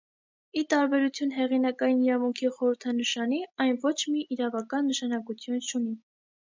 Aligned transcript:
Ի 0.61 0.61
տարբերություն 0.73 1.33
հեղինակային 1.41 2.01
իրավունքի 2.07 2.51
խորհրդանշանի՝ 2.57 3.43
այն 3.67 3.79
ոչ 3.87 3.95
մի 4.17 4.27
իրավական 4.39 4.95
նշանակություն 4.95 5.67
չունի։ 5.71 5.97